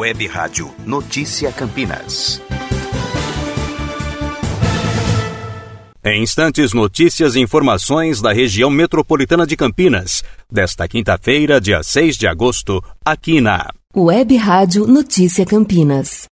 [0.00, 2.40] Web Rádio Notícia Campinas.
[6.02, 12.26] Em instantes, notícias e informações da região metropolitana de Campinas, desta quinta-feira, dia 6 de
[12.26, 16.26] agosto, aqui na Web Rádio Notícia Campinas.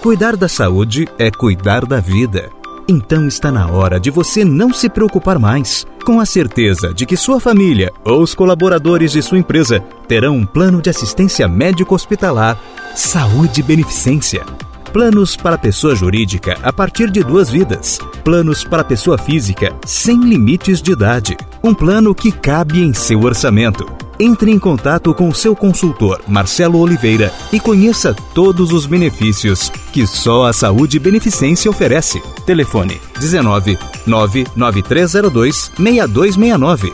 [0.00, 2.57] Cuidar da saúde é cuidar da vida.
[2.90, 7.18] Então está na hora de você não se preocupar mais, com a certeza de que
[7.18, 12.58] sua família ou os colaboradores de sua empresa terão um plano de assistência médico-hospitalar
[12.94, 14.42] Saúde Beneficência.
[14.92, 17.98] Planos para pessoa jurídica a partir de duas vidas.
[18.24, 21.36] Planos para pessoa física sem limites de idade.
[21.62, 23.86] Um plano que cabe em seu orçamento.
[24.18, 30.46] Entre em contato com seu consultor, Marcelo Oliveira, e conheça todos os benefícios que só
[30.46, 32.20] a Saúde Beneficência oferece.
[32.46, 36.92] Telefone 19 99302 6269.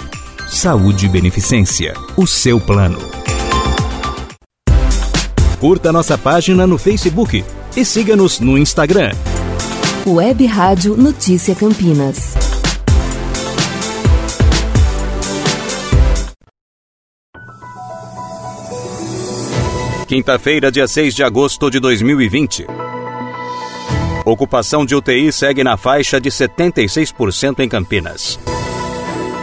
[0.49, 2.99] Saúde Beneficência, o seu plano.
[5.61, 7.43] Curta nossa página no Facebook
[7.77, 9.11] e siga-nos no Instagram.
[10.07, 12.35] Web Rádio Notícia Campinas.
[20.07, 22.67] Quinta-feira, dia 6 de agosto de 2020.
[24.25, 28.39] Ocupação de UTI segue na faixa de 76% em Campinas.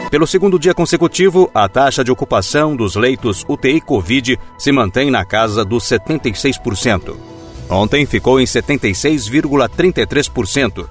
[0.10, 5.26] Pelo segundo dia consecutivo, a taxa de ocupação dos leitos UTI Covid se mantém na
[5.26, 7.31] casa dos 76%.
[7.72, 10.86] Ontem ficou em 76,33%.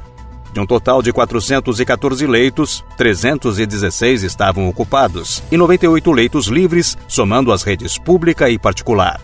[0.52, 7.62] De um total de 414 leitos, 316 estavam ocupados e 98 leitos livres, somando as
[7.62, 9.20] redes pública e particular.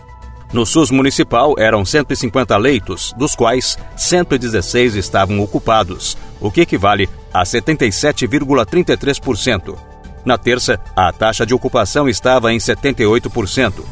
[0.53, 7.43] No SUS municipal eram 150 leitos, dos quais 116 estavam ocupados, o que equivale a
[7.43, 9.77] 77,33%.
[10.23, 13.83] Na terça, a taxa de ocupação estava em 78%.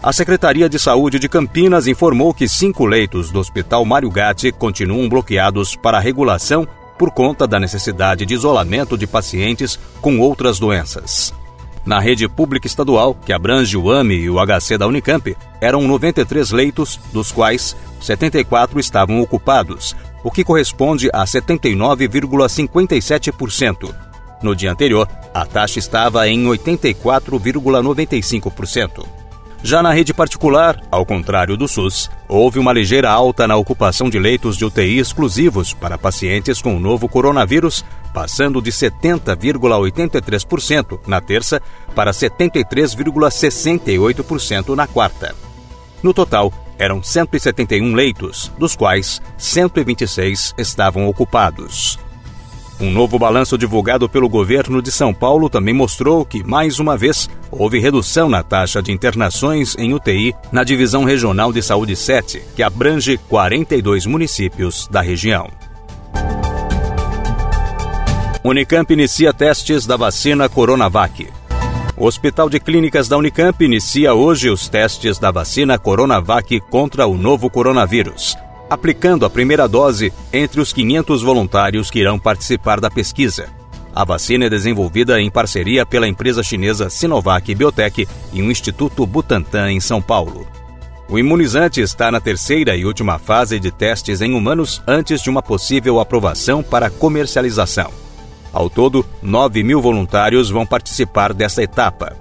[0.00, 5.08] A Secretaria de Saúde de Campinas informou que cinco leitos do Hospital Mário Gatti continuam
[5.08, 11.34] bloqueados para regulação por conta da necessidade de isolamento de pacientes com outras doenças.
[11.84, 16.52] Na rede pública estadual, que abrange o AME e o HC da Unicamp, eram 93
[16.52, 23.92] leitos, dos quais 74 estavam ocupados, o que corresponde a 79,57%.
[24.44, 29.17] No dia anterior, a taxa estava em 84,95%.
[29.62, 34.18] Já na rede particular, ao contrário do SUS, houve uma ligeira alta na ocupação de
[34.18, 41.60] leitos de UTI exclusivos para pacientes com o novo coronavírus, passando de 70,83% na terça
[41.94, 45.34] para 73,68% na quarta.
[46.02, 51.98] No total, eram 171 leitos, dos quais 126 estavam ocupados.
[52.80, 57.28] Um novo balanço divulgado pelo governo de São Paulo também mostrou que, mais uma vez,
[57.50, 62.62] houve redução na taxa de internações em UTI na Divisão Regional de Saúde 7, que
[62.62, 65.50] abrange 42 municípios da região.
[68.44, 71.28] Unicamp inicia testes da vacina Coronavac.
[71.96, 77.18] O Hospital de Clínicas da Unicamp inicia hoje os testes da vacina Coronavac contra o
[77.18, 78.36] novo coronavírus
[78.68, 83.48] aplicando a primeira dose entre os 500 voluntários que irão participar da pesquisa.
[83.94, 89.72] A vacina é desenvolvida em parceria pela empresa chinesa Sinovac Biotech e o Instituto Butantan
[89.72, 90.46] em São Paulo.
[91.08, 95.42] O imunizante está na terceira e última fase de testes em humanos antes de uma
[95.42, 97.90] possível aprovação para comercialização.
[98.52, 102.14] Ao todo, 9 mil voluntários vão participar dessa etapa.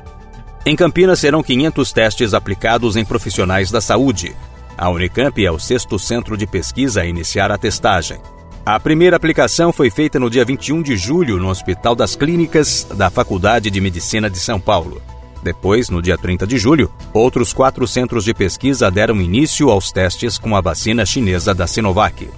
[0.65, 4.35] Em Campinas serão 500 testes aplicados em profissionais da saúde,
[4.77, 8.19] a Unicamp é o sexto centro de pesquisa a iniciar a testagem.
[8.63, 13.09] A primeira aplicação foi feita no dia 21 de julho no Hospital das Clínicas da
[13.09, 15.01] Faculdade de Medicina de São Paulo.
[15.41, 20.37] Depois, no dia 30 de julho, outros quatro centros de pesquisa deram início aos testes
[20.37, 22.29] com a vacina chinesa da Sinovac.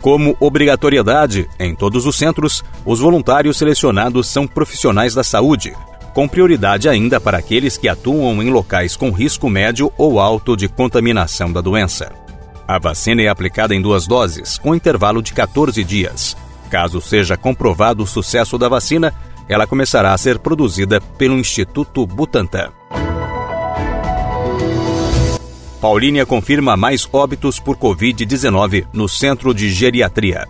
[0.00, 5.74] Como obrigatoriedade, em todos os centros, os voluntários selecionados são profissionais da saúde,
[6.14, 10.68] com prioridade ainda para aqueles que atuam em locais com risco médio ou alto de
[10.68, 12.12] contaminação da doença.
[12.66, 16.36] A vacina é aplicada em duas doses, com intervalo de 14 dias.
[16.68, 19.14] Caso seja comprovado o sucesso da vacina,
[19.48, 22.70] ela começará a ser produzida pelo Instituto Butantan.
[25.80, 30.48] Paulínia confirma mais óbitos por Covid-19 no Centro de Geriatria.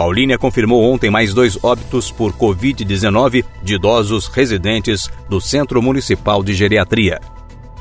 [0.00, 6.54] Paulínia confirmou ontem mais dois óbitos por Covid-19 de idosos residentes do Centro Municipal de
[6.54, 7.20] Geriatria.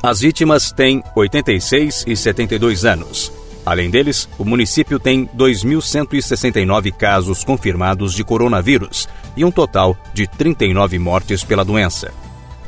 [0.03, 3.31] As vítimas têm 86 e 72 anos.
[3.65, 9.07] Além deles, o município tem 2.169 casos confirmados de coronavírus
[9.37, 12.11] e um total de 39 mortes pela doença.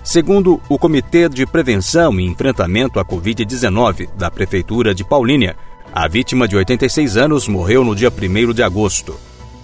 [0.01, 5.57] Segundo o Comitê de Prevenção e Enfrentamento à Covid-19 da Prefeitura de Paulínia,
[5.92, 9.19] a vítima de 86 anos morreu no dia 1 de agosto.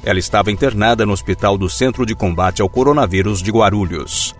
[0.08, 4.34] Ela estava internada no Hospital do Centro de Combate ao Coronavírus de Guarulhos.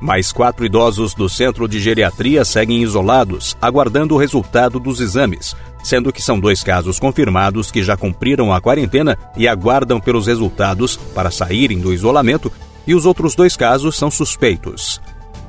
[0.00, 6.10] Mais quatro idosos do Centro de Geriatria seguem isolados, aguardando o resultado dos exames, sendo
[6.10, 11.30] que são dois casos confirmados que já cumpriram a quarentena e aguardam pelos resultados para
[11.30, 12.50] saírem do isolamento,
[12.86, 15.02] e os outros dois casos são suspeitos.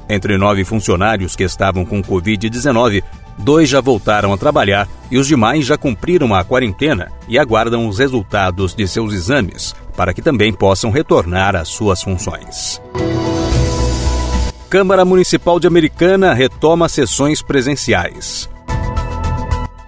[0.09, 3.01] Entre nove funcionários que estavam com Covid-19,
[3.41, 7.99] dois já voltaram a trabalhar e os demais já cumpriram a quarentena e aguardam os
[7.99, 12.81] resultados de seus exames, para que também possam retornar às suas funções.
[14.69, 18.49] Câmara Municipal de Americana retoma sessões presenciais.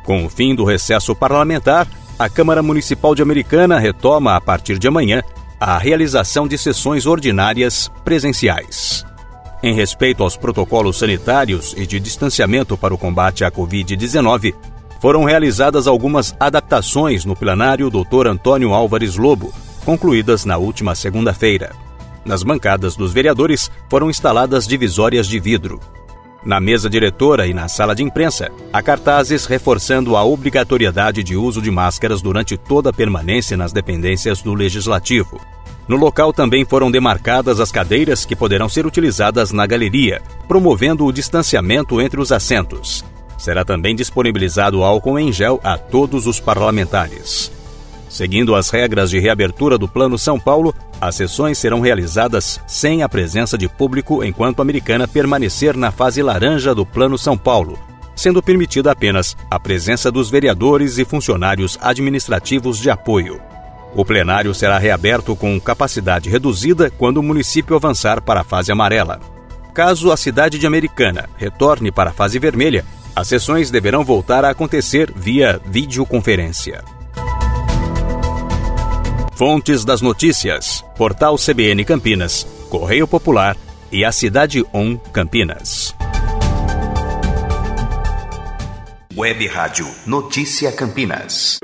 [0.03, 1.87] Com o fim do recesso parlamentar,
[2.19, 5.23] a Câmara Municipal de Americana retoma a partir de amanhã
[5.59, 9.05] a realização de sessões ordinárias presenciais.
[9.63, 14.53] Em respeito aos protocolos sanitários e de distanciamento para o combate à Covid-19,
[14.99, 18.27] foram realizadas algumas adaptações no plenário Dr.
[18.27, 19.53] Antônio Álvares Lobo,
[19.85, 21.71] concluídas na última segunda-feira.
[22.25, 25.79] Nas bancadas dos vereadores foram instaladas divisórias de vidro.
[26.43, 31.61] Na mesa diretora e na sala de imprensa, há cartazes reforçando a obrigatoriedade de uso
[31.61, 35.39] de máscaras durante toda a permanência nas dependências do Legislativo,
[35.87, 41.11] no local também foram demarcadas as cadeiras que poderão ser utilizadas na galeria, promovendo o
[41.11, 43.03] distanciamento entre os assentos.
[43.37, 47.51] Será também disponibilizado álcool em gel a todos os parlamentares.
[48.07, 53.09] Seguindo as regras de reabertura do Plano São Paulo, as sessões serão realizadas sem a
[53.09, 57.77] presença de público enquanto a americana permanecer na fase laranja do Plano São Paulo,
[58.15, 63.41] sendo permitida apenas a presença dos vereadores e funcionários administrativos de apoio.
[63.95, 69.19] O plenário será reaberto com capacidade reduzida quando o município avançar para a fase amarela.
[69.73, 72.85] Caso a cidade de Americana retorne para a fase vermelha,
[73.15, 76.83] as sessões deverão voltar a acontecer via videoconferência.
[79.35, 83.57] Fontes das notícias: Portal CBN Campinas, Correio Popular
[83.91, 85.95] e a Cidade On Campinas.
[89.15, 91.59] Web Rádio Notícia Campinas.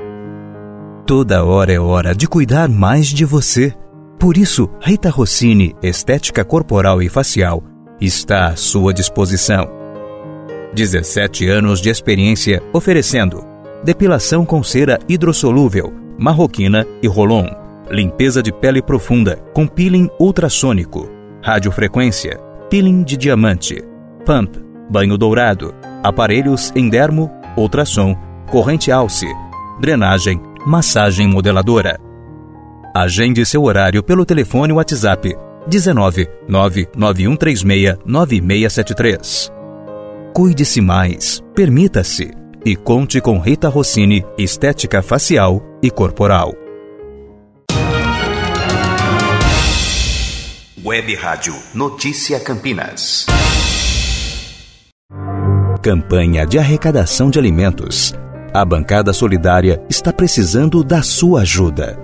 [1.10, 3.74] Toda hora é hora de cuidar mais de você.
[4.16, 7.64] Por isso, Rita Rossini Estética Corporal e Facial
[8.00, 9.68] está à sua disposição.
[10.72, 13.44] 17 anos de experiência oferecendo
[13.82, 17.48] depilação com cera hidrossolúvel, marroquina e rolon,
[17.90, 21.10] limpeza de pele profunda com peeling ultrassônico,
[21.42, 22.38] radiofrequência,
[22.70, 23.82] peeling de diamante,
[24.24, 24.56] pump,
[24.88, 25.74] banho dourado,
[26.04, 28.16] aparelhos em dermo, ultrassom,
[28.48, 29.26] corrente alce,
[29.80, 31.98] drenagem Massagem Modeladora.
[32.94, 35.34] Agende seu horário pelo telefone WhatsApp
[35.66, 39.50] 19 99136 9673.
[40.34, 42.30] Cuide-se mais, permita-se
[42.64, 46.52] e conte com Rita Rossini Estética Facial e Corporal.
[50.84, 53.24] Web Rádio Notícia Campinas.
[55.82, 58.14] Campanha de arrecadação de alimentos
[58.52, 61.98] a bancada solidária está precisando da sua ajuda.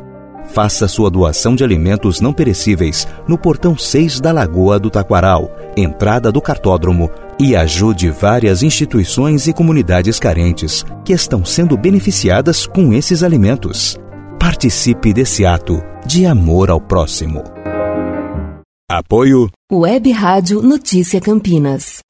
[0.47, 6.31] Faça sua doação de alimentos não perecíveis no portão 6 da Lagoa do Taquaral, entrada
[6.31, 13.23] do cartódromo, e ajude várias instituições e comunidades carentes que estão sendo beneficiadas com esses
[13.23, 13.99] alimentos.
[14.39, 17.43] Participe desse ato de amor ao próximo.
[18.89, 22.06] Apoio Web Rádio Notícia Campinas.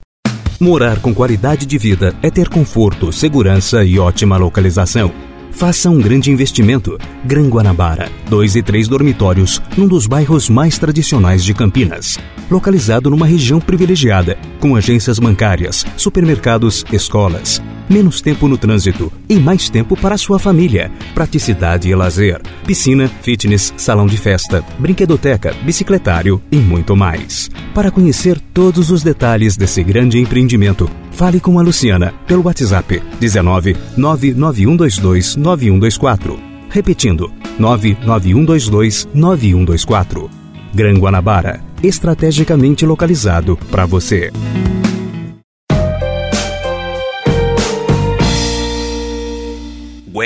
[0.58, 5.12] Morar com qualidade de vida é ter conforto, segurança e ótima localização.
[5.50, 6.98] Faça um grande investimento.
[7.24, 12.18] Gran Guanabara, dois e três dormitórios, num dos bairros mais tradicionais de Campinas.
[12.50, 19.68] Localizado numa região privilegiada, com agências bancárias, supermercados, escolas menos tempo no trânsito e mais
[19.68, 20.90] tempo para sua família.
[21.14, 27.50] Praticidade e lazer, piscina, fitness, salão de festa, brinquedoteca, bicicletário e muito mais.
[27.74, 33.76] Para conhecer todos os detalhes desse grande empreendimento, fale com a Luciana pelo WhatsApp 19
[33.96, 36.38] 99122 9124.
[36.70, 40.30] Repetindo, 99122 9124.
[40.74, 44.30] Gran Guanabara, estrategicamente localizado para você.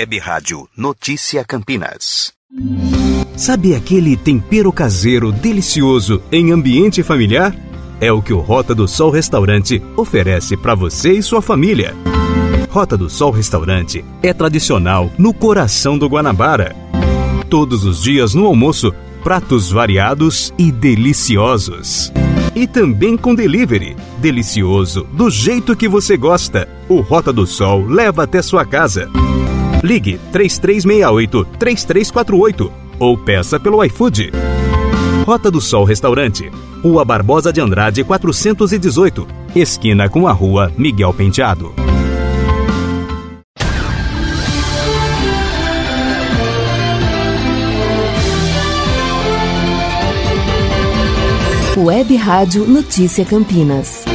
[0.01, 2.33] Web Rádio Notícia Campinas.
[3.37, 7.55] Sabe aquele tempero caseiro delicioso em ambiente familiar?
[8.01, 11.95] É o que o Rota do Sol Restaurante oferece para você e sua família.
[12.71, 16.75] Rota do Sol Restaurante é tradicional no coração do Guanabara.
[17.51, 22.11] Todos os dias no almoço, pratos variados e deliciosos.
[22.55, 23.95] E também com delivery.
[24.17, 26.67] Delicioso, do jeito que você gosta.
[26.89, 29.11] O Rota do Sol leva até sua casa.
[29.83, 34.33] Ligue 3368 3348 ou peça pelo iFood.
[35.27, 36.51] Rota do Sol Restaurante,
[36.83, 41.73] Rua Barbosa de Andrade 418, esquina com a Rua Miguel Penteado.
[51.77, 54.10] Web Rádio Notícia Campinas.